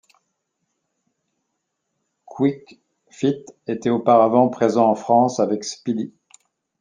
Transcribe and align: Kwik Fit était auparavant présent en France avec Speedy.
Kwik 2.25 2.79
Fit 3.11 3.45
était 3.67 3.91
auparavant 3.91 4.49
présent 4.49 4.89
en 4.89 4.95
France 4.95 5.39
avec 5.39 5.63
Speedy. 5.63 6.11